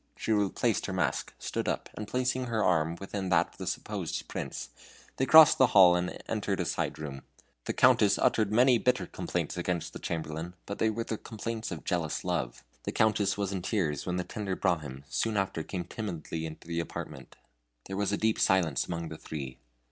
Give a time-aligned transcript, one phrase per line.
[0.15, 4.27] She replaced her mask, stood up, and placing her arm within that of the supposed
[4.27, 4.69] Prince,
[5.17, 7.21] they crossed the hall and entered a side room.
[7.65, 11.83] The Countess uttered many bitter complaints against the Chamberlain, but they were the complaints of
[11.83, 12.63] jealous love.
[12.81, 16.79] The Countess was in tears, when the tender Brahmin soon after came timidly into the
[16.79, 17.35] apartment.
[17.85, 19.59] There was a deep silence among the three.